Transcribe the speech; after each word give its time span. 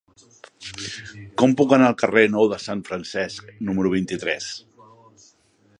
Com 1.41 1.53
puc 1.59 1.75
anar 1.77 1.89
al 1.89 1.97
carrer 1.99 2.23
Nou 2.37 2.49
de 2.55 2.59
Sant 2.65 2.83
Francesc 2.89 3.53
número 3.69 3.93
vint-i-tres? 3.97 4.51